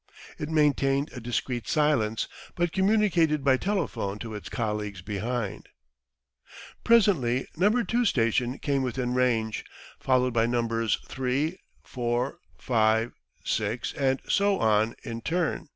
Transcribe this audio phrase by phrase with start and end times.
[0.39, 5.69] It maintained a discreet silence, but communicated by telephone to its colleagues behind.
[6.83, 7.69] Presently No.
[7.83, 9.63] 2 station came within range,
[9.99, 10.97] followed by Nos.
[11.07, 13.11] 3, 4, 5,
[13.45, 15.67] 6, and so on in turn.